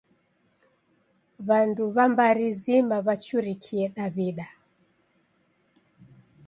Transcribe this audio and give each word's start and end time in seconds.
W'andu 1.47 1.83
w'a 1.95 2.05
mbari 2.11 2.47
zima 2.61 2.97
w'achurikie 3.05 3.83
Daw'ida. 3.95 4.47